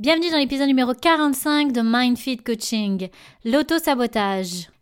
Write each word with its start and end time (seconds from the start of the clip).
Bienvenue 0.00 0.30
dans 0.30 0.38
l'épisode 0.38 0.68
numéro 0.68 0.94
45 0.94 1.72
de 1.72 1.80
MindFit 1.80 2.36
Coaching, 2.36 3.08
l'auto-sabotage. 3.44 4.68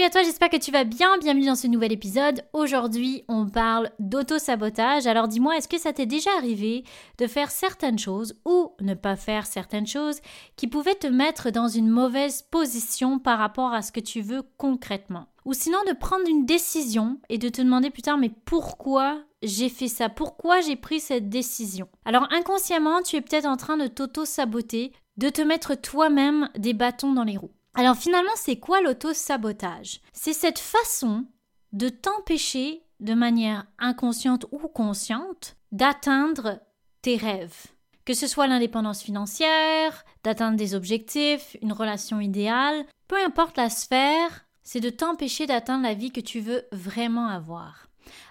Salut 0.00 0.08
à 0.08 0.12
toi, 0.12 0.22
j'espère 0.22 0.48
que 0.48 0.56
tu 0.56 0.70
vas 0.70 0.84
bien. 0.84 1.18
Bienvenue 1.18 1.44
dans 1.44 1.54
ce 1.54 1.66
nouvel 1.66 1.92
épisode. 1.92 2.42
Aujourd'hui, 2.54 3.22
on 3.28 3.50
parle 3.50 3.90
d'auto-sabotage. 3.98 5.06
Alors 5.06 5.28
dis-moi, 5.28 5.58
est-ce 5.58 5.68
que 5.68 5.76
ça 5.76 5.92
t'est 5.92 6.06
déjà 6.06 6.30
arrivé 6.38 6.84
de 7.18 7.26
faire 7.26 7.50
certaines 7.50 7.98
choses 7.98 8.34
ou 8.46 8.72
ne 8.80 8.94
pas 8.94 9.14
faire 9.14 9.44
certaines 9.44 9.86
choses 9.86 10.20
qui 10.56 10.68
pouvaient 10.68 10.94
te 10.94 11.06
mettre 11.06 11.50
dans 11.50 11.68
une 11.68 11.90
mauvaise 11.90 12.40
position 12.50 13.18
par 13.18 13.38
rapport 13.38 13.74
à 13.74 13.82
ce 13.82 13.92
que 13.92 14.00
tu 14.00 14.22
veux 14.22 14.40
concrètement? 14.56 15.26
Ou 15.44 15.52
sinon 15.52 15.76
de 15.86 15.92
prendre 15.92 16.26
une 16.26 16.46
décision 16.46 17.20
et 17.28 17.36
de 17.36 17.50
te 17.50 17.60
demander 17.60 17.90
plus 17.90 18.00
tard 18.00 18.16
mais 18.16 18.32
pourquoi 18.46 19.18
j'ai 19.42 19.68
fait 19.68 19.88
ça? 19.88 20.08
Pourquoi 20.08 20.62
j'ai 20.62 20.76
pris 20.76 21.00
cette 21.00 21.28
décision? 21.28 21.90
Alors 22.06 22.26
inconsciemment, 22.32 23.02
tu 23.02 23.16
es 23.16 23.20
peut-être 23.20 23.44
en 23.44 23.58
train 23.58 23.76
de 23.76 23.86
t'auto-saboter, 23.86 24.92
de 25.18 25.28
te 25.28 25.42
mettre 25.42 25.74
toi-même 25.74 26.48
des 26.56 26.72
bâtons 26.72 27.12
dans 27.12 27.24
les 27.24 27.36
roues. 27.36 27.52
Alors 27.74 27.96
finalement, 27.96 28.30
c'est 28.36 28.58
quoi 28.58 28.80
l'auto-sabotage? 28.80 30.00
C'est 30.12 30.32
cette 30.32 30.58
façon 30.58 31.26
de 31.72 31.88
t'empêcher, 31.88 32.82
de 32.98 33.14
manière 33.14 33.66
inconsciente 33.78 34.46
ou 34.50 34.58
consciente, 34.68 35.56
d'atteindre 35.72 36.60
tes 37.02 37.16
rêves. 37.16 37.66
Que 38.04 38.14
ce 38.14 38.26
soit 38.26 38.48
l'indépendance 38.48 39.02
financière, 39.02 40.04
d'atteindre 40.24 40.56
des 40.56 40.74
objectifs, 40.74 41.56
une 41.62 41.72
relation 41.72 42.20
idéale, 42.20 42.84
peu 43.06 43.16
importe 43.24 43.56
la 43.56 43.70
sphère, 43.70 44.46
c'est 44.62 44.80
de 44.80 44.90
t'empêcher 44.90 45.46
d'atteindre 45.46 45.84
la 45.84 45.94
vie 45.94 46.10
que 46.10 46.20
tu 46.20 46.40
veux 46.40 46.64
vraiment 46.72 47.28
avoir. 47.28 47.86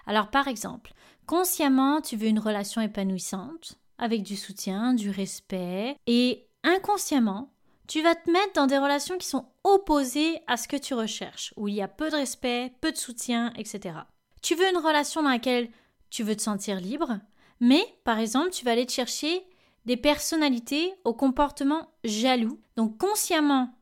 Alors 0.06 0.28
par 0.28 0.48
exemple, 0.48 0.92
consciemment, 1.26 2.00
tu 2.00 2.16
veux 2.16 2.28
une 2.28 2.38
relation 2.38 2.80
épanouissante, 2.82 3.78
avec 3.98 4.22
du 4.22 4.36
soutien, 4.36 4.94
du 4.94 5.10
respect, 5.10 5.96
et 6.06 6.46
inconsciemment, 6.62 7.52
tu 7.90 8.02
vas 8.02 8.14
te 8.14 8.30
mettre 8.30 8.52
dans 8.52 8.68
des 8.68 8.78
relations 8.78 9.18
qui 9.18 9.26
sont 9.26 9.46
opposées 9.64 10.38
à 10.46 10.56
ce 10.56 10.68
que 10.68 10.76
tu 10.76 10.94
recherches, 10.94 11.52
où 11.56 11.66
il 11.66 11.74
y 11.74 11.82
a 11.82 11.88
peu 11.88 12.08
de 12.08 12.14
respect, 12.14 12.72
peu 12.80 12.92
de 12.92 12.96
soutien, 12.96 13.52
etc. 13.56 13.96
Tu 14.42 14.54
veux 14.54 14.68
une 14.70 14.76
relation 14.76 15.24
dans 15.24 15.30
laquelle 15.30 15.68
tu 16.08 16.22
veux 16.22 16.36
te 16.36 16.42
sentir 16.42 16.78
libre, 16.80 17.18
mais 17.58 17.82
par 18.04 18.20
exemple, 18.20 18.50
tu 18.50 18.64
vas 18.64 18.70
aller 18.70 18.86
te 18.86 18.92
chercher 18.92 19.44
des 19.86 19.96
personnalités 19.96 20.94
au 21.02 21.14
comportement 21.14 21.88
jaloux. 22.04 22.60
Donc 22.76 22.96
consciemment, 22.96 23.74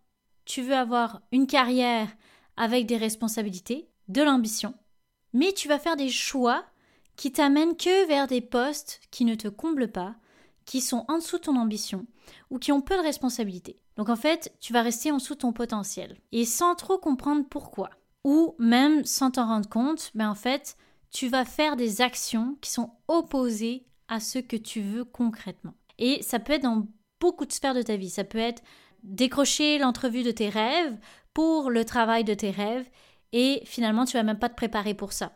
tu 0.47 0.63
veux 0.63 0.75
avoir 0.75 1.21
une 1.31 1.47
carrière 1.47 2.09
avec 2.57 2.87
des 2.87 2.97
responsabilités, 2.97 3.91
de 4.09 4.23
l'ambition, 4.23 4.73
mais 5.35 5.53
tu 5.53 5.69
vas 5.69 5.79
faire 5.79 5.97
des 5.97 6.09
choix 6.09 6.65
qui 7.17 7.31
t'amènent 7.31 7.77
que 7.77 8.09
vers 8.09 8.27
des 8.27 8.41
postes 8.41 9.03
qui 9.11 9.27
ne 9.27 9.35
te 9.35 9.49
comblent 9.49 9.93
pas, 9.93 10.15
qui 10.65 10.81
sont 10.81 11.05
en 11.09 11.19
dessous 11.19 11.37
de 11.37 11.43
ton 11.43 11.57
ambition 11.57 12.07
ou 12.49 12.59
qui 12.59 12.73
ont 12.73 12.81
peu 12.81 12.97
de 12.97 13.03
responsabilités. 13.03 13.79
Donc 13.99 14.09
en 14.09 14.17
fait, 14.17 14.55
tu 14.61 14.73
vas 14.73 14.83
rester 14.83 15.11
en 15.11 15.17
dessous 15.17 15.35
de 15.35 15.41
ton 15.41 15.53
potentiel 15.53 16.17
et 16.31 16.45
sans 16.45 16.77
trop 16.77 16.99
comprendre 16.99 17.45
pourquoi. 17.51 17.91
Ou 18.25 18.55
même 18.59 19.05
sans 19.05 19.33
t'en 19.33 19.47
rendre 19.47 19.69
compte, 19.69 20.13
ben 20.15 20.31
en 20.31 20.35
fait, 20.35 20.77
tu 21.11 21.29
vas 21.29 21.45
faire 21.45 21.77
des 21.77 22.01
actions 22.01 22.57
qui 22.61 22.71
sont 22.71 22.93
opposées 23.09 23.87
à 24.07 24.21
ce 24.21 24.39
que 24.39 24.57
tu 24.57 24.81
veux 24.81 25.05
concrètement. 25.05 25.75
Et 25.99 26.23
ça 26.23 26.39
peut 26.39 26.55
être 26.55 26.63
dans 26.63 26.87
beaucoup 27.21 27.45
de 27.45 27.53
sphères 27.53 27.75
de 27.75 27.83
ta 27.83 27.97
vie. 27.97 28.11
Ça 28.11 28.25
peut 28.25 28.39
être 28.39 28.63
décrocher 29.03 29.79
l'entrevue 29.79 30.23
de 30.23 30.31
tes 30.31 30.49
rêves 30.49 30.97
pour 31.35 31.71
le 31.71 31.85
travail 31.85 32.23
de 32.23 32.35
tes 32.35 32.51
rêves 32.51 32.89
et 33.33 33.63
finalement 33.65 34.05
tu 34.05 34.17
vas 34.17 34.23
même 34.23 34.39
pas 34.39 34.49
te 34.49 34.55
préparer 34.55 34.95
pour 34.95 35.13
ça. 35.13 35.33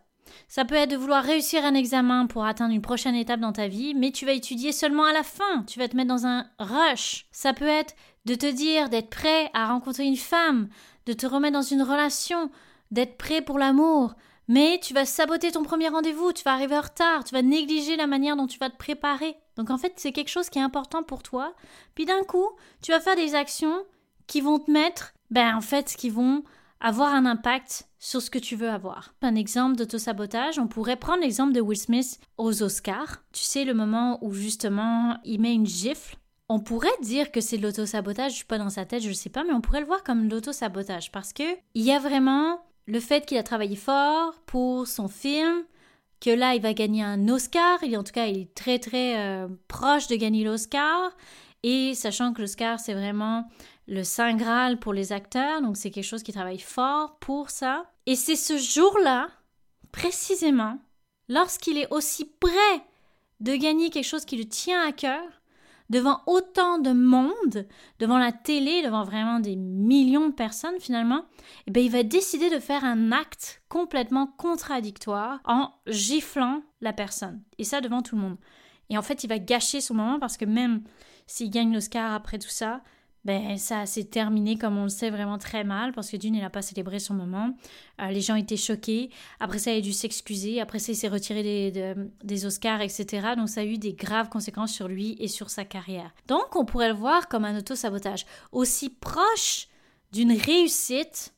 Ça 0.49 0.65
peut 0.65 0.75
être 0.75 0.91
de 0.91 0.97
vouloir 0.97 1.25
réussir 1.25 1.65
un 1.65 1.75
examen 1.75 2.27
pour 2.27 2.45
atteindre 2.45 2.75
une 2.75 2.83
prochaine 2.83 3.15
étape 3.15 3.41
dans 3.41 3.53
ta 3.53 3.69
vie, 3.69 3.95
mais 3.95 4.13
tu 4.13 4.25
vas 4.25 4.33
étudier 4.33 4.73
seulement 4.73 5.05
à 5.05 5.13
la 5.13 5.23
fin, 5.23 5.65
tu 5.67 5.79
vas 5.79 5.89
te 5.89 5.97
mettre 5.97 6.09
dans 6.09 6.27
un 6.27 6.47
rush. 6.59 7.27
Ça 7.33 7.53
peut 7.53 7.67
être 7.67 7.95
de 8.25 8.35
te 8.35 8.47
dire 8.47 8.89
d'être 8.89 9.11
prêt 9.11 9.51
à 9.55 9.67
rencontrer 9.67 10.05
une 10.05 10.17
femme, 10.17 10.69
de 11.07 11.13
te 11.13 11.27
remettre 11.27 11.55
dans 11.55 11.63
une 11.63 11.83
relation, 11.83 12.51
d'être 12.91 13.17
prêt 13.17 13.43
pour 13.43 13.59
l'amour, 13.59 14.15
mais 14.49 14.81
tu 14.83 14.93
vas 14.93 15.07
saboter 15.07 15.53
ton 15.53 15.63
premier 15.63 15.89
rendez-vous, 15.89 16.33
tu 16.33 16.45
vas 16.45 16.53
arriver 16.53 16.77
en 16.77 16.83
retard, 16.83 17.25
tu 17.25 17.35
vas 17.35 17.43
négliger 17.43 17.97
la 17.97 18.07
manière 18.07 18.37
dont 18.37 18.47
tu 18.47 18.59
vas 18.59 18.71
te 18.71 18.77
préparer. 18.77 19.37
Donc 19.57 19.71
en 19.71 19.79
fait, 19.79 19.95
c'est 19.97 20.13
quelque 20.13 20.29
chose 20.29 20.51
qui 20.51 20.59
est 20.59 20.63
important 20.63 21.03
pour 21.03 21.23
toi. 21.23 21.55
Puis 21.95 22.05
d'un 22.05 22.23
coup, 22.25 22.49
tu 22.83 22.93
vas 22.93 23.01
faire 23.01 23.17
des 23.17 23.35
actions 23.35 23.85
qui 24.27 24.41
vont 24.41 24.59
te 24.59 24.71
mettre, 24.71 25.15
ben 25.31 25.57
en 25.57 25.61
fait, 25.61 25.95
qui 25.97 26.11
vont 26.11 26.43
avoir 26.81 27.15
un 27.15 27.27
impact 27.27 27.89
sur 27.99 28.21
ce 28.21 28.31
que 28.31 28.39
tu 28.39 28.57
veux 28.57 28.69
avoir. 28.69 29.15
Un 29.23 29.37
exemple 29.37 29.77
d'auto-sabotage, 29.77 30.59
on 30.59 30.67
pourrait 30.67 30.97
prendre 30.97 31.23
l'exemple 31.23 31.53
de 31.53 31.61
Will 31.61 31.79
Smith 31.79 32.19
aux 32.37 32.63
Oscars. 32.63 33.23
Tu 33.33 33.45
sais, 33.45 33.65
le 33.65 33.75
moment 33.75 34.19
où 34.23 34.33
justement 34.33 35.17
il 35.25 35.41
met 35.41 35.55
une 35.55 35.67
gifle. 35.67 36.17
On 36.55 36.61
pourrait 36.61 36.91
dire 37.01 37.33
que 37.33 37.41
c'est 37.41 37.57
de 37.57 37.63
l'auto-sabotage, 37.63 38.33
je 38.33 38.37
suis 38.37 38.45
pas 38.45 38.59
dans 38.59 38.69
sa 38.69 38.85
tête, 38.85 39.03
je 39.03 39.11
sais 39.15 39.31
pas, 39.31 39.43
mais 39.43 39.55
on 39.55 39.63
pourrait 39.63 39.81
le 39.81 39.87
voir 39.87 40.05
comme 40.05 40.29
de 40.29 40.35
l'auto-sabotage 40.35 41.11
parce 41.11 41.33
que 41.33 41.45
il 41.75 41.83
y 41.83 41.93
a 41.93 41.99
vraiment 41.99 42.61
le 42.85 43.01
fait 43.01 43.25
qu'il 43.25 43.39
a 43.39 43.43
travaillé 43.43 43.75
fort 43.75 44.35
pour 44.45 44.87
son 44.87 45.09
film, 45.09 45.65
que 46.21 46.29
là 46.29 46.55
il 46.55 46.61
va 46.61 46.75
gagner 46.75 47.03
un 47.03 47.27
Oscar, 47.31 47.83
il, 47.83 47.97
en 47.97 48.05
tout 48.05 48.13
cas 48.13 48.27
il 48.27 48.41
est 48.41 48.55
très 48.55 48.79
très 48.79 49.19
euh, 49.19 49.49
proche 49.67 50.09
de 50.09 50.17
gagner 50.17 50.45
l'Oscar, 50.45 51.17
et 51.63 51.95
sachant 51.95 52.35
que 52.35 52.43
l'Oscar 52.43 52.79
c'est 52.79 52.93
vraiment 52.93 53.49
le 53.89 54.05
Saint 54.05 54.37
Graal 54.37 54.79
pour 54.79 54.93
les 54.93 55.13
acteurs, 55.13 55.63
donc 55.63 55.79
c'est 55.79 55.91
quelque 55.91 56.05
chose 56.05 56.23
qui 56.23 56.35
travaille 56.35 56.59
fort 56.59 57.17
pour 57.19 57.49
ça. 57.49 57.87
Et 58.05 58.15
c'est 58.15 58.37
ce 58.37 58.59
jour-là, 58.59 59.31
précisément, 59.91 60.77
lorsqu'il 61.31 61.79
est 61.79 61.91
aussi 61.91 62.27
prêt 62.27 62.85
de 63.41 63.57
gagner 63.57 63.89
quelque 63.89 64.05
chose 64.05 64.27
qui 64.27 64.37
lui 64.37 64.49
tient 64.49 64.87
à 64.87 64.93
cœur, 64.93 65.23
devant 65.91 66.21
autant 66.27 66.79
de 66.79 66.93
monde, 66.93 67.67
devant 67.99 68.19
la 68.19 68.33
télé, 68.33 68.83
devant 68.83 69.05
vraiment 69.05 69.41
des 69.41 69.57
millions 69.57 70.29
de 70.29 70.35
personnes 70.35 70.81
finalement, 70.81 71.25
eh 71.67 71.71
bien, 71.71 71.83
il 71.83 71.91
va 71.91 72.03
décider 72.03 72.51
de 72.51 72.59
faire 72.59 72.85
un 72.85 73.13
acte 73.13 73.63
complètement 73.69 74.27
contradictoire 74.27 75.41
en 75.45 75.73
giflant 75.87 76.63
la 76.81 76.93
personne. 76.93 77.43
Et 77.59 77.65
ça 77.65 77.81
devant 77.81 78.03
tout 78.03 78.17
le 78.17 78.23
monde. 78.23 78.39
Et 78.91 78.99
en 78.99 79.03
fait, 79.03 79.25
il 79.25 79.29
va 79.29 79.39
gâcher 79.39 79.81
son 79.81 79.95
moment 79.95 80.19
parce 80.19 80.37
que 80.37 80.45
même 80.45 80.83
s'il 81.27 81.51
gagne 81.51 81.73
l'Oscar 81.73 82.13
après 82.13 82.39
tout 82.39 82.49
ça, 82.49 82.83
ben 83.25 83.57
ça 83.57 83.87
s'est 83.87 84.05
terminé 84.05 84.59
comme 84.59 84.77
on 84.77 84.85
le 84.85 84.89
sait 84.89 85.11
vraiment 85.11 85.39
très 85.39 85.63
mal 85.63 85.93
parce 85.93 86.11
que 86.11 86.17
d'une 86.17 86.35
il 86.35 86.41
n'a 86.41 86.51
pas 86.51 86.63
célébré 86.63 86.99
son 86.99 87.15
moment. 87.15 87.55
Euh, 88.01 88.09
les 88.09 88.21
gens 88.21 88.35
étaient 88.35 88.57
choqués. 88.57 89.11
Après 89.39 89.59
ça 89.59 89.73
il 89.73 89.79
a 89.79 89.81
dû 89.81 89.93
s'excuser. 89.93 90.61
Après 90.61 90.81
ça 90.81 90.93
il 90.93 90.97
s'est 90.97 91.09
retiré 91.09 91.43
des, 91.43 91.95
des 92.25 92.47
Oscars 92.47 92.81
etc 92.81 93.29
donc 93.37 93.49
ça 93.49 93.61
a 93.61 93.65
eu 93.65 93.79
des 93.79 93.93
graves 93.93 94.29
conséquences 94.29 94.73
sur 94.73 94.89
lui 94.89 95.17
et 95.21 95.29
sur 95.29 95.51
sa 95.51 95.65
carrière. 95.65 96.13
Donc 96.27 96.57
on 96.57 96.65
pourrait 96.65 96.89
le 96.89 96.95
voir 96.95 97.29
comme 97.29 97.45
un 97.45 97.57
auto-sabotage. 97.57 98.27
Aussi 98.51 98.91
proche 98.91 99.69
d'une 100.13 100.33
réussite 100.33 101.33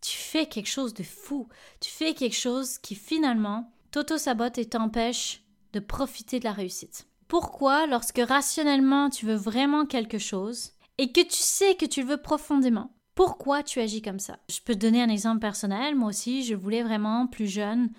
tu 0.00 0.16
fais 0.16 0.46
quelque 0.46 0.68
chose 0.68 0.94
de 0.94 1.02
fou. 1.02 1.48
Tu 1.80 1.90
fais 1.90 2.14
quelque 2.14 2.36
chose 2.36 2.78
qui 2.78 2.94
finalement 2.94 3.70
t'auto-sabote 3.90 4.58
et 4.58 4.64
t'empêche 4.64 5.42
de 5.72 5.80
profiter 5.80 6.38
de 6.38 6.44
la 6.44 6.52
réussite. 6.52 7.06
Pourquoi? 7.26 7.86
Lorsque 7.86 8.20
rationnellement 8.26 9.10
tu 9.10 9.26
veux 9.26 9.34
vraiment 9.34 9.84
quelque 9.84 10.18
chose 10.18 10.72
et 10.98 11.12
que 11.12 11.20
tu 11.20 11.36
sais 11.36 11.76
que 11.76 11.86
tu 11.86 12.02
le 12.02 12.08
veux 12.08 12.16
profondément, 12.16 12.92
pourquoi 13.14 13.62
tu 13.62 13.80
agis 13.80 14.02
comme 14.02 14.20
ça? 14.20 14.38
Je 14.48 14.60
peux 14.60 14.74
te 14.74 14.80
donner 14.80 15.02
un 15.02 15.08
exemple 15.08 15.40
personnel. 15.40 15.96
Moi 15.96 16.10
aussi, 16.10 16.44
je 16.44 16.54
voulais 16.54 16.82
vraiment, 16.82 17.26
plus 17.26 17.48
jeune, 17.48 17.90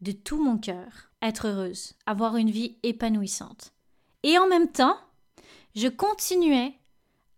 de 0.00 0.12
tout 0.12 0.42
mon 0.42 0.58
cœur, 0.58 1.10
être 1.22 1.48
heureuse, 1.48 1.94
avoir 2.06 2.36
une 2.36 2.50
vie 2.50 2.76
épanouissante. 2.82 3.72
Et 4.24 4.38
en 4.38 4.48
même 4.48 4.68
temps, 4.68 4.96
je 5.74 5.88
continuais 5.88 6.74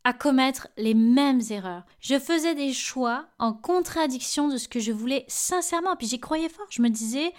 à 0.05 0.13
commettre 0.13 0.69
les 0.77 0.95
mêmes 0.95 1.41
erreurs. 1.51 1.85
Je 2.01 2.19
faisais 2.19 2.55
des 2.55 2.73
choix 2.73 3.27
en 3.39 3.53
contradiction 3.53 4.49
de 4.49 4.57
ce 4.57 4.69
que 4.69 4.79
je 4.79 4.93
voulais 4.93 5.25
sincèrement. 5.27 5.97
Puis 5.97 6.07
j'y 6.07 6.21
croyais 6.21 6.49
fort. 6.49 6.69
Je 6.71 6.81
me 6.81 6.89
disais, 6.89 7.33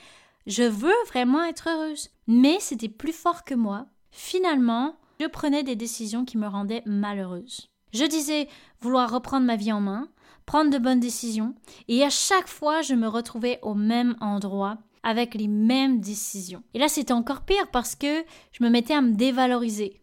Je 0.47 0.63
veux 0.63 0.93
vraiment 1.07 1.43
être 1.43 1.69
heureuse. 1.69 2.09
Mais 2.27 2.57
c'était 2.59 2.89
plus 2.89 3.13
fort 3.13 3.45
que 3.45 3.55
moi. 3.55 3.85
Finalement, 4.11 4.97
je 5.19 5.27
prenais 5.27 5.63
des 5.63 5.75
décisions 5.75 6.25
qui 6.25 6.37
me 6.37 6.47
rendaient 6.47 6.83
malheureuse. 6.85 7.67
Je 7.93 8.05
disais 8.05 8.47
vouloir 8.81 9.11
reprendre 9.11 9.45
ma 9.45 9.55
vie 9.55 9.71
en 9.71 9.81
main, 9.81 10.09
prendre 10.45 10.71
de 10.71 10.77
bonnes 10.77 10.99
décisions, 10.99 11.55
et 11.87 12.03
à 12.03 12.09
chaque 12.09 12.47
fois 12.47 12.81
je 12.81 12.93
me 12.93 13.07
retrouvais 13.07 13.59
au 13.61 13.73
même 13.73 14.15
endroit 14.19 14.77
avec 15.03 15.35
les 15.35 15.47
mêmes 15.47 15.99
décisions. 15.99 16.63
Et 16.73 16.79
là 16.79 16.87
c'était 16.89 17.13
encore 17.13 17.41
pire 17.41 17.71
parce 17.71 17.95
que 17.95 18.23
je 18.51 18.63
me 18.63 18.69
mettais 18.69 18.93
à 18.93 19.01
me 19.01 19.13
dévaloriser. 19.13 20.01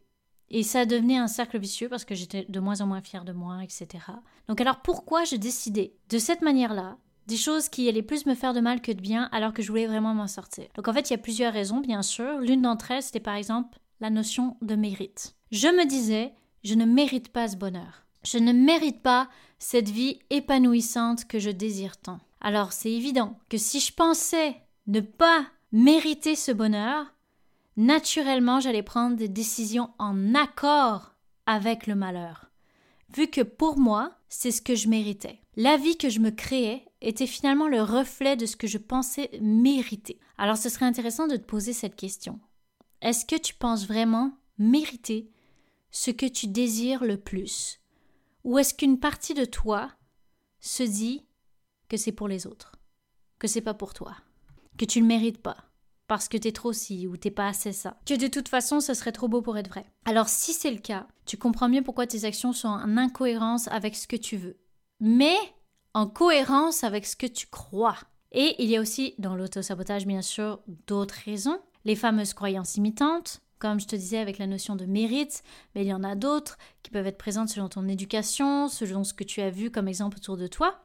Et 0.50 0.62
ça 0.62 0.87
devenait 0.87 1.17
un 1.17 1.26
cercle 1.26 1.58
vicieux 1.58 1.88
parce 1.88 2.05
que 2.05 2.14
j'étais 2.14 2.46
de 2.49 2.60
moins 2.60 2.81
en 2.81 2.87
moins 2.87 3.00
fière 3.00 3.25
de 3.25 3.32
moi, 3.32 3.64
etc. 3.64 4.05
Donc 4.49 4.60
alors 4.60 4.81
pourquoi 4.81 5.25
je 5.25 5.37
décidais 5.37 5.96
de 6.10 6.19
cette 6.19 6.43
manière-là 6.43 6.96
des 7.26 7.37
choses 7.37 7.69
qui 7.70 7.88
allaient 7.88 8.02
plus 8.02 8.26
me 8.26 8.34
faire 8.34 8.52
de 8.52 8.60
mal 8.60 8.82
que 8.82 8.93
de 8.93 9.00
bien 9.00 9.28
alors 9.32 9.52
que 9.52 9.62
je 9.62 9.69
voulais 9.69 9.87
vraiment 9.87 10.14
m'en 10.14 10.26
sortir? 10.26 10.67
Donc 10.76 10.87
en 10.88 10.93
fait, 10.93 11.08
il 11.08 11.14
y 11.14 11.17
a 11.17 11.19
plusieurs 11.19 11.52
raisons, 11.52 11.81
bien 11.81 12.02
sûr. 12.02 12.38
L'une 12.38 12.62
d'entre 12.62 12.90
elles, 12.90 13.02
c'était 13.02 13.20
par 13.20 13.34
exemple 13.34 13.78
la 14.00 14.11
notion 14.11 14.56
de 14.62 14.75
mérite. 14.75 15.35
Je 15.50 15.69
me 15.69 15.87
disais, 15.87 16.35
je 16.62 16.75
ne 16.75 16.85
mérite 16.85 17.29
pas 17.29 17.49
ce 17.49 17.56
bonheur. 17.56 18.06
Je 18.25 18.38
ne 18.38 18.52
mérite 18.52 19.02
pas 19.02 19.29
cette 19.58 19.88
vie 19.88 20.19
épanouissante 20.31 21.26
que 21.26 21.38
je 21.38 21.50
désire 21.50 21.96
tant. 21.99 22.20
Alors 22.41 22.73
c'est 22.73 22.91
évident 22.91 23.38
que 23.49 23.58
si 23.58 23.81
je 23.81 23.93
pensais 23.93 24.56
ne 24.87 25.00
pas 25.00 25.46
mériter 25.73 26.37
ce 26.37 26.52
bonheur, 26.52 27.14
naturellement 27.76 28.61
j'allais 28.61 28.82
prendre 28.82 29.17
des 29.17 29.29
décisions 29.29 29.91
en 29.99 30.35
accord 30.35 31.14
avec 31.46 31.87
le 31.87 31.94
malheur, 31.94 32.50
vu 33.14 33.29
que 33.29 33.43
pour 33.43 33.79
moi, 33.79 34.12
c'est 34.29 34.50
ce 34.50 34.62
que 34.62 34.75
je 34.75 34.88
méritais. 34.88 35.41
La 35.56 35.76
vie 35.76 35.96
que 35.96 36.08
je 36.08 36.20
me 36.20 36.31
créais 36.31 36.85
était 37.00 37.26
finalement 37.26 37.69
le 37.69 37.82
reflet 37.82 38.37
de 38.37 38.46
ce 38.46 38.56
que 38.56 38.67
je 38.67 38.79
pensais 38.79 39.31
mériter. 39.41 40.19
Alors 40.37 40.56
ce 40.56 40.69
serait 40.69 40.87
intéressant 40.87 41.26
de 41.26 41.37
te 41.37 41.44
poser 41.44 41.73
cette 41.73 41.96
question. 41.96 42.41
Est-ce 43.04 43.26
que 43.26 43.36
tu 43.36 43.52
penses 43.54 43.86
vraiment 43.86 44.32
mériter 44.56 45.30
ce 45.90 46.10
que 46.10 46.24
tu 46.24 46.46
désires 46.46 47.04
le 47.04 47.18
plus? 47.18 47.78
Ou 48.44 48.58
est-ce 48.58 48.72
qu'une 48.72 48.98
partie 48.98 49.34
de 49.34 49.44
toi 49.44 49.90
se 50.58 50.82
dit 50.82 51.26
que 51.90 51.98
c'est 51.98 52.12
pour 52.12 52.28
les 52.28 52.46
autres, 52.46 52.76
que 53.38 53.46
c'est 53.46 53.60
pas 53.60 53.74
pour 53.74 53.92
toi, 53.92 54.16
que 54.78 54.86
tu 54.86 55.00
ne 55.00 55.04
le 55.04 55.08
mérites 55.08 55.42
pas, 55.42 55.58
parce 56.06 56.30
que 56.30 56.38
t'es 56.38 56.52
trop 56.52 56.72
ci 56.72 57.06
ou 57.06 57.18
t'es 57.18 57.30
pas 57.30 57.46
assez 57.46 57.74
ça, 57.74 58.00
que 58.06 58.14
de 58.14 58.26
toute 58.26 58.48
façon 58.48 58.80
ce 58.80 58.94
serait 58.94 59.12
trop 59.12 59.28
beau 59.28 59.42
pour 59.42 59.58
être 59.58 59.68
vrai. 59.68 59.84
Alors 60.06 60.30
si 60.30 60.54
c'est 60.54 60.70
le 60.70 60.78
cas, 60.78 61.06
tu 61.26 61.36
comprends 61.36 61.68
mieux 61.68 61.82
pourquoi 61.82 62.06
tes 62.06 62.24
actions 62.24 62.54
sont 62.54 62.68
en 62.68 62.96
incohérence 62.96 63.68
avec 63.68 63.96
ce 63.96 64.06
que 64.06 64.16
tu 64.16 64.38
veux, 64.38 64.56
mais 64.98 65.36
en 65.92 66.06
cohérence 66.06 66.84
avec 66.84 67.04
ce 67.04 67.16
que 67.16 67.26
tu 67.26 67.48
crois. 67.48 67.98
Et 68.32 68.56
il 68.64 68.70
y 68.70 68.78
a 68.78 68.80
aussi 68.80 69.14
dans 69.18 69.36
l'autosabotage 69.36 70.06
bien 70.06 70.22
sûr 70.22 70.60
d'autres 70.86 71.20
raisons, 71.26 71.60
les 71.84 71.96
fameuses 71.96 72.34
croyances 72.34 72.76
imitantes, 72.76 73.40
comme 73.58 73.81
je 73.81 73.86
te 73.86 73.96
disais 73.96 74.19
avec 74.19 74.38
la 74.38 74.46
notion 74.46 74.76
de 74.76 74.84
mérite, 74.84 75.42
mais 75.75 75.84
il 75.84 75.88
y 75.88 75.94
en 75.94 76.04
a 76.04 76.14
d'autres 76.14 76.58
qui 76.84 76.90
peuvent 76.90 77.06
être 77.06 77.19
présentes 77.19 77.48
selon 77.48 77.69
ton 77.69 77.88
éducation, 77.88 78.69
selon 78.69 79.04
ce 79.04 79.14
que 79.14 79.25
tu 79.25 79.40
as 79.40 79.48
vu 79.48 79.70
comme 79.70 79.88
exemple 79.88 80.19
autour 80.19 80.36
de 80.36 80.46
toi. 80.46 80.82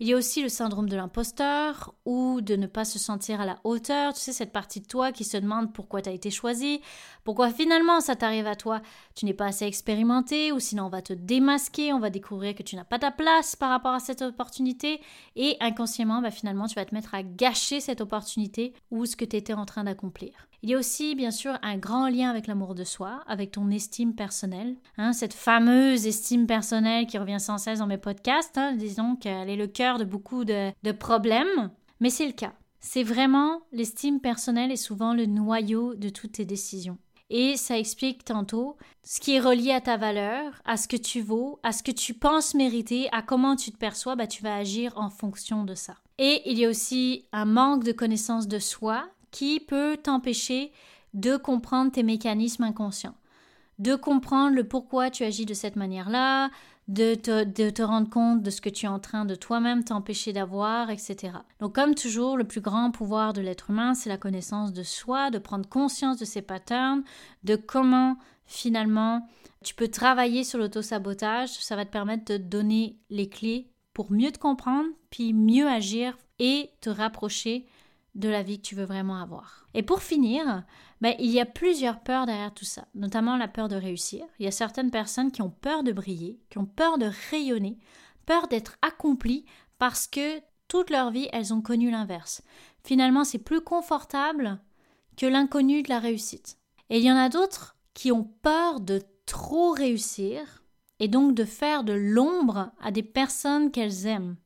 Il 0.00 0.08
y 0.08 0.14
a 0.14 0.16
aussi 0.16 0.42
le 0.42 0.48
syndrome 0.48 0.88
de 0.88 0.96
l'imposteur 0.96 1.94
ou 2.06 2.40
de 2.40 2.56
ne 2.56 2.66
pas 2.66 2.86
se 2.86 2.98
sentir 2.98 3.40
à 3.40 3.46
la 3.46 3.58
hauteur, 3.62 4.14
tu 4.14 4.20
sais, 4.20 4.32
cette 4.32 4.50
partie 4.50 4.80
de 4.80 4.86
toi 4.86 5.12
qui 5.12 5.24
se 5.24 5.36
demande 5.36 5.72
pourquoi 5.74 6.00
tu 6.00 6.08
as 6.08 6.12
été 6.12 6.30
choisi, 6.30 6.80
pourquoi 7.22 7.50
finalement 7.50 8.00
ça 8.00 8.16
t'arrive 8.16 8.46
à 8.46 8.56
toi, 8.56 8.80
tu 9.14 9.26
n'es 9.26 9.34
pas 9.34 9.46
assez 9.46 9.66
expérimenté 9.66 10.52
ou 10.52 10.58
sinon 10.58 10.86
on 10.86 10.88
va 10.88 11.02
te 11.02 11.12
démasquer, 11.12 11.92
on 11.92 12.00
va 12.00 12.08
découvrir 12.08 12.54
que 12.54 12.62
tu 12.62 12.74
n'as 12.74 12.84
pas 12.84 12.98
ta 12.98 13.10
place 13.10 13.54
par 13.54 13.68
rapport 13.68 13.92
à 13.92 14.00
cette 14.00 14.22
opportunité 14.22 15.02
et 15.36 15.56
inconsciemment, 15.60 16.22
bah, 16.22 16.30
finalement 16.30 16.66
tu 16.66 16.76
vas 16.76 16.86
te 16.86 16.94
mettre 16.94 17.14
à 17.14 17.22
gâcher 17.22 17.80
cette 17.80 18.00
opportunité 18.00 18.72
ou 18.90 19.04
ce 19.04 19.16
que 19.16 19.26
tu 19.26 19.36
étais 19.36 19.52
en 19.52 19.66
train 19.66 19.84
d'accomplir. 19.84 20.48
Il 20.64 20.70
y 20.70 20.74
a 20.74 20.78
aussi 20.78 21.16
bien 21.16 21.32
sûr 21.32 21.58
un 21.62 21.76
grand 21.76 22.08
lien 22.08 22.30
avec 22.30 22.46
l'amour 22.46 22.76
de 22.76 22.84
soi, 22.84 23.24
avec 23.26 23.50
ton 23.50 23.68
estime 23.70 24.14
personnelle, 24.14 24.76
hein, 24.96 25.12
cette 25.12 25.34
fameuse 25.42 26.06
estime 26.06 26.46
personnelle 26.46 27.08
qui 27.08 27.18
revient 27.18 27.40
sans 27.40 27.58
cesse 27.58 27.80
dans 27.80 27.88
mes 27.88 27.98
podcasts, 27.98 28.56
hein, 28.58 28.74
disons 28.76 29.16
qu'elle 29.16 29.50
est 29.50 29.56
le 29.56 29.66
cœur 29.66 29.98
de 29.98 30.04
beaucoup 30.04 30.44
de, 30.44 30.70
de 30.84 30.92
problèmes, 30.92 31.72
mais 31.98 32.10
c'est 32.10 32.26
le 32.26 32.32
cas. 32.32 32.52
C'est 32.78 33.02
vraiment 33.02 33.62
l'estime 33.72 34.20
personnelle 34.20 34.70
est 34.70 34.76
souvent 34.76 35.14
le 35.14 35.26
noyau 35.26 35.96
de 35.96 36.10
toutes 36.10 36.32
tes 36.32 36.44
décisions. 36.44 36.96
Et 37.28 37.56
ça 37.56 37.76
explique 37.76 38.24
tantôt 38.24 38.76
ce 39.02 39.18
qui 39.18 39.34
est 39.34 39.40
relié 39.40 39.72
à 39.72 39.80
ta 39.80 39.96
valeur, 39.96 40.62
à 40.64 40.76
ce 40.76 40.86
que 40.86 40.96
tu 40.96 41.20
vaux, 41.20 41.58
à 41.64 41.72
ce 41.72 41.82
que 41.82 41.90
tu 41.90 42.14
penses 42.14 42.54
mériter, 42.54 43.08
à 43.10 43.22
comment 43.22 43.56
tu 43.56 43.72
te 43.72 43.78
perçois, 43.78 44.14
bah, 44.14 44.28
tu 44.28 44.44
vas 44.44 44.54
agir 44.54 44.92
en 44.96 45.10
fonction 45.10 45.64
de 45.64 45.74
ça. 45.74 45.96
Et 46.18 46.42
il 46.46 46.56
y 46.56 46.64
a 46.64 46.68
aussi 46.68 47.26
un 47.32 47.46
manque 47.46 47.82
de 47.82 47.92
connaissance 47.92 48.46
de 48.46 48.60
soi 48.60 49.08
qui 49.32 49.58
peut 49.58 49.96
t'empêcher 50.00 50.70
de 51.14 51.36
comprendre 51.36 51.90
tes 51.90 52.04
mécanismes 52.04 52.62
inconscients, 52.62 53.16
de 53.82 53.96
comprendre 53.96 54.54
le 54.54 54.62
pourquoi 54.62 55.10
tu 55.10 55.24
agis 55.24 55.44
de 55.44 55.54
cette 55.54 55.74
manière-là, 55.74 56.50
de 56.86 57.14
te, 57.14 57.82
rendre 57.82 58.08
compte 58.08 58.42
de 58.42 58.50
ce 58.50 58.60
que 58.60 58.68
tu 58.68 58.86
es 58.86 58.88
en 58.88 59.00
train 59.00 59.24
de 59.24 59.34
toi-même 59.34 59.82
t'empêcher 59.82 60.32
d'avoir, 60.32 60.90
etc. 60.90 61.32
Donc 61.58 61.74
comme 61.74 61.96
toujours, 61.96 62.36
le 62.36 62.44
plus 62.44 62.60
grand 62.60 62.92
pouvoir 62.92 63.32
de 63.32 63.40
l'être 63.40 63.70
humain, 63.70 63.94
c'est 63.94 64.08
la 64.08 64.18
connaissance 64.18 64.72
de 64.72 64.84
soi, 64.84 65.30
de 65.30 65.38
prendre 65.38 65.68
conscience 65.68 66.16
de 66.16 66.24
ses 66.24 66.42
patterns, 66.42 67.02
de 67.42 67.56
comment 67.56 68.16
finalement 68.46 69.26
tu 69.64 69.74
peux 69.74 69.88
travailler 69.88 70.44
sur 70.44 70.60
l'autosabotage. 70.60 71.50
Ça 71.50 71.74
va 71.74 71.84
te 71.84 71.90
permettre 71.90 72.32
de 72.32 72.36
donner 72.36 73.00
les 73.10 73.28
clés 73.28 73.72
pour 73.94 74.12
mieux 74.12 74.30
te 74.30 74.38
comprendre, 74.38 74.88
puis 75.10 75.32
mieux 75.32 75.66
agir 75.66 76.16
et 76.38 76.70
te 76.80 76.88
rapprocher 76.88 77.66
de 78.14 78.28
la 78.28 78.42
vie 78.42 78.58
que 78.58 78.66
tu 78.66 78.74
veux 78.74 78.84
vraiment 78.84 79.20
avoir. 79.20 79.66
Et 79.74 79.82
pour 79.82 80.02
finir, 80.02 80.64
ben, 81.00 81.14
il 81.18 81.30
y 81.30 81.40
a 81.40 81.46
plusieurs 81.46 82.00
peurs 82.00 82.26
derrière 82.26 82.52
tout 82.52 82.64
ça, 82.64 82.86
notamment 82.94 83.36
la 83.36 83.48
peur 83.48 83.68
de 83.68 83.76
réussir. 83.76 84.24
Il 84.38 84.44
y 84.44 84.48
a 84.48 84.52
certaines 84.52 84.90
personnes 84.90 85.32
qui 85.32 85.42
ont 85.42 85.50
peur 85.50 85.82
de 85.82 85.92
briller, 85.92 86.40
qui 86.50 86.58
ont 86.58 86.66
peur 86.66 86.98
de 86.98 87.10
rayonner, 87.30 87.78
peur 88.26 88.48
d'être 88.48 88.76
accomplies 88.82 89.46
parce 89.78 90.06
que 90.06 90.40
toute 90.68 90.90
leur 90.90 91.10
vie, 91.10 91.28
elles 91.32 91.52
ont 91.52 91.62
connu 91.62 91.90
l'inverse. 91.90 92.42
Finalement, 92.84 93.24
c'est 93.24 93.38
plus 93.38 93.60
confortable 93.60 94.60
que 95.16 95.26
l'inconnu 95.26 95.82
de 95.82 95.88
la 95.88 95.98
réussite. 95.98 96.58
Et 96.90 96.98
il 96.98 97.04
y 97.04 97.12
en 97.12 97.16
a 97.16 97.28
d'autres 97.28 97.76
qui 97.94 98.12
ont 98.12 98.24
peur 98.42 98.80
de 98.80 99.02
trop 99.26 99.72
réussir 99.72 100.62
et 100.98 101.08
donc 101.08 101.34
de 101.34 101.44
faire 101.44 101.84
de 101.84 101.92
l'ombre 101.92 102.70
à 102.80 102.90
des 102.90 103.02
personnes 103.02 103.70
qu'elles 103.70 104.06
aiment 104.06 104.36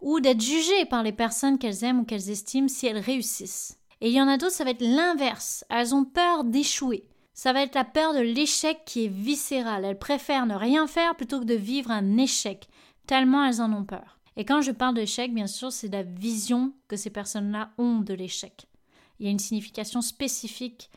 ou 0.00 0.20
d'être 0.20 0.40
jugées 0.40 0.84
par 0.86 1.02
les 1.02 1.12
personnes 1.12 1.58
qu'elles 1.58 1.84
aiment 1.84 2.00
ou 2.00 2.04
qu'elles 2.04 2.30
estiment 2.30 2.68
si 2.68 2.86
elles 2.86 2.98
réussissent. 2.98 3.78
Et 4.00 4.08
il 4.08 4.14
y 4.14 4.22
en 4.22 4.28
a 4.28 4.36
d'autres, 4.36 4.52
ça 4.52 4.64
va 4.64 4.70
être 4.70 4.84
l'inverse. 4.84 5.64
Elles 5.70 5.94
ont 5.94 6.04
peur 6.04 6.44
d'échouer. 6.44 7.08
Ça 7.34 7.52
va 7.52 7.62
être 7.62 7.74
la 7.74 7.84
peur 7.84 8.14
de 8.14 8.20
l'échec 8.20 8.82
qui 8.84 9.04
est 9.04 9.12
viscérale. 9.12 9.84
Elles 9.84 9.98
préfèrent 9.98 10.46
ne 10.46 10.54
rien 10.54 10.86
faire 10.86 11.16
plutôt 11.16 11.40
que 11.40 11.44
de 11.44 11.54
vivre 11.54 11.90
un 11.90 12.16
échec, 12.16 12.68
tellement 13.06 13.44
elles 13.44 13.60
en 13.60 13.72
ont 13.72 13.84
peur. 13.84 14.18
Et 14.36 14.44
quand 14.44 14.60
je 14.60 14.70
parle 14.70 14.94
d'échec, 14.94 15.34
bien 15.34 15.48
sûr, 15.48 15.72
c'est 15.72 15.88
la 15.88 16.04
vision 16.04 16.72
que 16.86 16.96
ces 16.96 17.10
personnes-là 17.10 17.70
ont 17.78 17.98
de 17.98 18.14
l'échec. 18.14 18.66
Il 19.18 19.26
y 19.26 19.28
a 19.28 19.32
une 19.32 19.40
signification 19.40 20.00
spécifique 20.00 20.90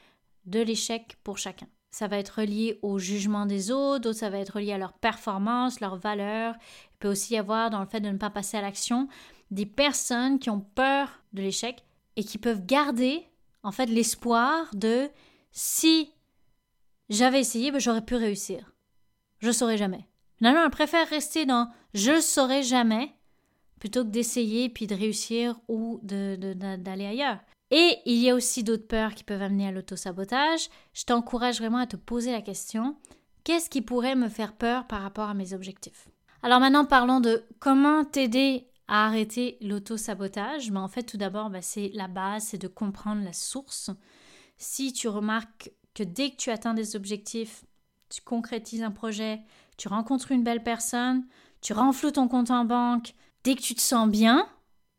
de 0.45 0.61
l'échec 0.61 1.17
pour 1.23 1.37
chacun. 1.37 1.67
Ça 1.89 2.07
va 2.07 2.17
être 2.17 2.41
lié 2.43 2.79
au 2.83 2.99
jugement 2.99 3.45
des 3.45 3.69
autres, 3.69 3.99
d'autres 3.99 4.19
ça 4.19 4.29
va 4.29 4.37
être 4.37 4.59
lié 4.59 4.73
à 4.73 4.77
leur 4.77 4.93
performance, 4.93 5.79
leur 5.79 5.97
valeur. 5.97 6.55
Peut 7.01 7.09
aussi 7.09 7.33
y 7.33 7.37
avoir 7.37 7.71
dans 7.71 7.79
le 7.79 7.87
fait 7.87 7.99
de 7.99 8.09
ne 8.09 8.17
pas 8.17 8.29
passer 8.29 8.57
à 8.57 8.61
l'action 8.61 9.07
des 9.49 9.65
personnes 9.65 10.37
qui 10.37 10.51
ont 10.51 10.61
peur 10.61 11.09
de 11.33 11.41
l'échec 11.41 11.83
et 12.15 12.23
qui 12.23 12.37
peuvent 12.37 12.63
garder 12.63 13.27
en 13.63 13.71
fait 13.71 13.87
l'espoir 13.87 14.69
de 14.75 15.09
si 15.51 16.11
j'avais 17.09 17.39
essayé, 17.39 17.71
ben, 17.71 17.79
j'aurais 17.79 18.05
pu 18.05 18.15
réussir. 18.15 18.73
Je 19.39 19.51
saurais 19.51 19.77
jamais. 19.77 20.07
Finalement, 20.37 20.63
elle 20.63 20.69
préfère 20.69 21.09
rester 21.09 21.47
dans 21.47 21.69
je 21.95 22.21
saurais 22.21 22.61
jamais 22.61 23.11
plutôt 23.79 24.03
que 24.03 24.09
d'essayer 24.09 24.69
puis 24.69 24.85
de 24.85 24.93
réussir 24.93 25.59
ou 25.67 25.99
d'aller 26.03 27.05
ailleurs. 27.07 27.39
Et 27.71 27.97
il 28.05 28.17
y 28.17 28.29
a 28.29 28.35
aussi 28.35 28.63
d'autres 28.63 28.87
peurs 28.87 29.15
qui 29.15 29.23
peuvent 29.23 29.41
amener 29.41 29.67
à 29.67 29.71
l'autosabotage. 29.71 30.69
Je 30.93 31.05
t'encourage 31.05 31.57
vraiment 31.57 31.79
à 31.79 31.87
te 31.87 31.95
poser 31.95 32.31
la 32.31 32.41
question 32.41 32.95
qu'est-ce 33.43 33.71
qui 33.71 33.81
pourrait 33.81 34.15
me 34.15 34.29
faire 34.29 34.53
peur 34.53 34.85
par 34.85 35.01
rapport 35.01 35.29
à 35.29 35.33
mes 35.33 35.53
objectifs? 35.53 36.07
Alors 36.43 36.59
maintenant, 36.59 36.85
parlons 36.85 37.19
de 37.19 37.43
comment 37.59 38.03
t'aider 38.03 38.67
à 38.87 39.05
arrêter 39.05 39.57
l'autosabotage. 39.61 40.71
Mais 40.71 40.79
en 40.79 40.87
fait, 40.87 41.03
tout 41.03 41.17
d'abord, 41.17 41.49
bah, 41.49 41.61
c'est 41.61 41.91
la 41.93 42.07
base, 42.07 42.45
c'est 42.45 42.57
de 42.57 42.67
comprendre 42.67 43.23
la 43.23 43.33
source. 43.33 43.91
Si 44.57 44.91
tu 44.91 45.07
remarques 45.07 45.71
que 45.93 46.03
dès 46.03 46.31
que 46.31 46.37
tu 46.37 46.49
atteins 46.49 46.73
des 46.73 46.95
objectifs, 46.95 47.63
tu 48.09 48.21
concrétises 48.21 48.83
un 48.83 48.91
projet, 48.91 49.41
tu 49.77 49.87
rencontres 49.87 50.31
une 50.31 50.43
belle 50.43 50.63
personne, 50.63 51.25
tu 51.61 51.73
renfloues 51.73 52.11
ton 52.11 52.27
compte 52.27 52.51
en 52.51 52.65
banque, 52.65 53.13
dès 53.43 53.55
que 53.55 53.61
tu 53.61 53.75
te 53.75 53.81
sens 53.81 54.09
bien, 54.09 54.47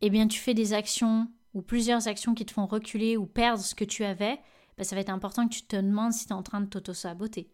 eh 0.00 0.10
bien 0.10 0.26
tu 0.26 0.40
fais 0.40 0.54
des 0.54 0.72
actions 0.72 1.28
ou 1.54 1.60
plusieurs 1.60 2.08
actions 2.08 2.34
qui 2.34 2.46
te 2.46 2.52
font 2.52 2.66
reculer 2.66 3.16
ou 3.16 3.26
perdre 3.26 3.62
ce 3.62 3.74
que 3.74 3.84
tu 3.84 4.04
avais, 4.04 4.40
ben, 4.78 4.84
ça 4.84 4.94
va 4.94 5.02
être 5.02 5.10
important 5.10 5.46
que 5.46 5.54
tu 5.54 5.62
te 5.62 5.76
demandes 5.76 6.12
si 6.12 6.26
tu 6.26 6.32
es 6.32 6.36
en 6.36 6.42
train 6.42 6.60
de 6.60 6.66
t'auto-saboter. 6.66 7.50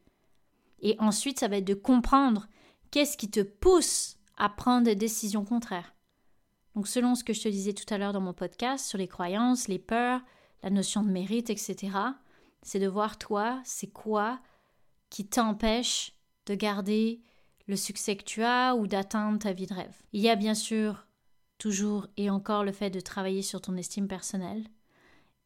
Et 0.81 0.95
ensuite, 1.01 1.41
ça 1.41 1.49
va 1.49 1.57
être 1.57 1.65
de 1.65 1.75
comprendre 1.75 2.47
qu'est-ce 2.91 3.17
qui 3.17 3.31
te 3.31 3.41
pousse 3.41 4.17
à 4.37 4.49
prendre 4.49 4.85
des 4.85 4.95
décisions 4.95 5.45
contraires? 5.45 5.95
Donc 6.75 6.87
selon 6.87 7.15
ce 7.15 7.25
que 7.25 7.33
je 7.33 7.43
te 7.43 7.49
disais 7.49 7.73
tout 7.73 7.93
à 7.93 7.99
l'heure 7.99 8.13
dans 8.13 8.21
mon 8.21 8.33
podcast 8.33 8.87
sur 8.87 8.99
les 8.99 9.09
croyances, 9.09 9.69
les 9.69 9.79
peurs, 9.79 10.21
la 10.63 10.71
notion 10.71 11.03
de 11.03 11.11
mérite, 11.11 11.51
etc. 11.51 11.91
C'est 12.63 12.79
de 12.79 12.89
voir 12.89 13.19
toi, 13.19 13.61
c'est 13.65 13.89
quoi 13.89 14.41
qui 15.11 15.27
t'empêche 15.27 16.13
de 16.47 16.55
garder 16.55 17.21
le 17.67 17.77
succès 17.77 18.17
que 18.17 18.25
tu 18.25 18.43
as 18.43 18.75
ou 18.75 18.87
d'atteindre 18.87 19.39
ta 19.39 19.53
vie 19.53 19.67
de 19.67 19.75
rêve? 19.75 20.03
Il 20.13 20.21
y 20.21 20.29
a 20.29 20.37
bien 20.37 20.55
sûr 20.55 21.07
toujours 21.59 22.07
et 22.17 22.31
encore 22.31 22.65
le 22.65 22.73
fait 22.73 22.91
de 22.91 23.01
travailler 23.01 23.43
sur 23.43 23.61
ton 23.61 23.77
estime 23.77 24.09
personnelle 24.09 24.69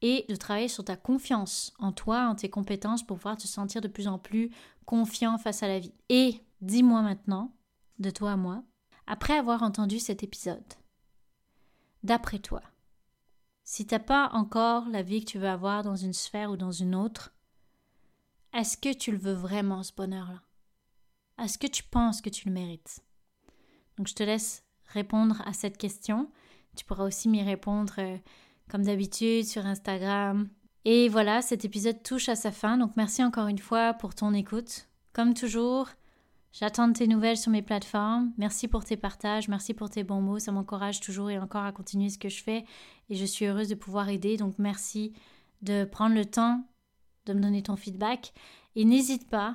et 0.03 0.27
de 0.29 0.37
travailler 0.37 0.69
sur 0.69 0.85
ta 0.85 0.97
confiance 0.97 1.73
en 1.79 1.93
toi, 1.93 2.27
en 2.29 2.35
tes 2.35 2.51
compétences 2.51 3.07
pour 3.07 3.17
pouvoir 3.17 3.37
te 3.37 3.47
sentir 3.47 3.81
de 3.81 3.89
plus 3.89 4.09
en 4.09 4.19
plus 4.19 4.51
confiant 4.85 5.39
face 5.39 5.63
à 5.63 5.69
la 5.69 5.79
vie. 5.79 5.95
Et 6.09 6.41
dis-moi 6.63 7.03
maintenant, 7.03 7.55
de 7.99 8.11
toi 8.11 8.33
à 8.33 8.37
moi, 8.37 8.65
après 9.07 9.37
avoir 9.37 9.63
entendu 9.63 9.99
cet 9.99 10.23
épisode, 10.23 10.75
d'après 12.03 12.39
toi, 12.39 12.63
si 13.65 13.87
t'as 13.87 13.99
pas 13.99 14.31
encore 14.33 14.89
la 14.89 15.03
vie 15.03 15.25
que 15.25 15.31
tu 15.31 15.39
veux 15.39 15.49
avoir 15.49 15.83
dans 15.83 15.97
une 15.97 16.13
sphère 16.13 16.51
ou 16.51 16.57
dans 16.57 16.73
une 16.73 16.95
autre, 16.95 17.35
est-ce 18.55 18.77
que 18.77 18.93
tu 18.93 19.11
le 19.11 19.19
veux 19.19 19.33
vraiment 19.33 19.83
ce 19.83 19.93
bonheur-là? 19.93 20.41
Est-ce 21.43 21.59
que 21.59 21.67
tu 21.67 21.83
penses 21.83 22.21
que 22.21 22.31
tu 22.31 22.49
le 22.49 22.55
mérites? 22.55 23.01
Donc 23.97 24.07
je 24.07 24.15
te 24.15 24.23
laisse 24.23 24.65
répondre 24.87 25.43
à 25.45 25.53
cette 25.53 25.79
question. 25.79 26.31
Tu 26.77 26.85
pourras 26.85 27.05
aussi 27.05 27.29
m'y 27.29 27.43
répondre 27.43 27.95
euh, 27.99 28.19
comme 28.71 28.85
d'habitude 28.85 29.47
sur 29.47 29.67
Instagram. 29.67 30.49
Et 30.85 31.09
voilà, 31.09 31.43
cet 31.43 31.65
épisode 31.65 32.03
touche 32.03 32.29
à 32.29 32.37
sa 32.37 32.53
fin, 32.53 32.77
donc 32.77 32.97
merci 32.97 33.23
encore 33.25 33.47
une 33.49 33.59
fois 33.59 33.95
pour 33.95 34.15
ton 34.15 34.35
écoute. 34.35 34.89
Comme 35.13 35.35
toujours, 35.35 35.89
J'attends 36.53 36.93
tes 36.93 37.07
nouvelles 37.07 37.39
sur 37.39 37.51
mes 37.51 37.63
plateformes. 37.63 38.33
Merci 38.37 38.69
pour 38.69 38.85
tes 38.85 38.99
partages, 38.99 39.49
merci 39.49 39.73
pour 39.73 39.89
tes 39.89 40.05
bons 40.05 40.21
mots. 40.21 40.39
Ça 40.39 40.53
m'encourage 40.53 41.01
toujours 41.01 41.31
et 41.31 41.39
encore 41.39 41.65
à 41.65 41.73
continuer 41.73 42.11
ce 42.11 42.19
que 42.19 42.29
je 42.29 42.43
fais 42.43 42.65
et 43.09 43.15
je 43.15 43.25
suis 43.25 43.47
heureuse 43.47 43.69
de 43.69 43.75
pouvoir 43.75 44.11
aider. 44.11 44.37
Donc 44.37 44.59
merci 44.59 45.15
de 45.63 45.85
prendre 45.85 46.15
le 46.15 46.27
temps 46.27 46.67
de 47.25 47.33
me 47.33 47.41
donner 47.41 47.63
ton 47.63 47.77
feedback 47.77 48.35
et 48.77 48.85
n'hésite 48.85 49.31
pas 49.31 49.55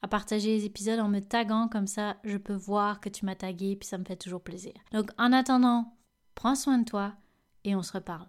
à 0.00 0.08
partager 0.08 0.48
les 0.56 0.64
épisodes 0.64 1.00
en 1.00 1.08
me 1.08 1.20
taguant 1.20 1.68
comme 1.68 1.86
ça 1.86 2.16
je 2.24 2.36
peux 2.36 2.54
voir 2.54 3.00
que 3.00 3.08
tu 3.08 3.24
m'as 3.24 3.36
tagué 3.36 3.76
puis 3.76 3.88
ça 3.88 3.98
me 3.98 4.04
fait 4.04 4.16
toujours 4.16 4.42
plaisir. 4.42 4.72
Donc 4.92 5.10
en 5.18 5.32
attendant, 5.32 5.96
prends 6.34 6.54
soin 6.54 6.78
de 6.78 6.84
toi 6.84 7.12
et 7.64 7.76
on 7.76 7.82
se 7.82 7.92
reparle. 7.92 8.28